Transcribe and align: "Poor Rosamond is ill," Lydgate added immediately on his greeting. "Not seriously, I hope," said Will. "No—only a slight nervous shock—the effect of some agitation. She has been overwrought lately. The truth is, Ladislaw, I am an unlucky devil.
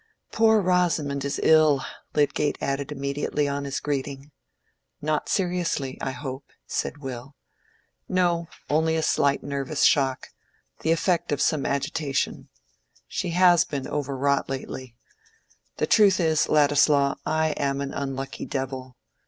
"Poor 0.31 0.59
Rosamond 0.59 1.23
is 1.23 1.39
ill," 1.43 1.83
Lydgate 2.15 2.57
added 2.59 2.91
immediately 2.91 3.47
on 3.47 3.65
his 3.65 3.79
greeting. 3.79 4.31
"Not 4.99 5.29
seriously, 5.29 5.99
I 6.01 6.09
hope," 6.09 6.45
said 6.65 6.97
Will. 6.97 7.35
"No—only 8.09 8.95
a 8.95 9.03
slight 9.03 9.43
nervous 9.43 9.83
shock—the 9.83 10.91
effect 10.91 11.31
of 11.31 11.39
some 11.39 11.67
agitation. 11.67 12.49
She 13.07 13.29
has 13.43 13.63
been 13.63 13.87
overwrought 13.87 14.49
lately. 14.49 14.95
The 15.77 15.85
truth 15.85 16.19
is, 16.19 16.49
Ladislaw, 16.49 17.17
I 17.23 17.49
am 17.49 17.79
an 17.79 17.93
unlucky 17.93 18.47
devil. 18.47 18.97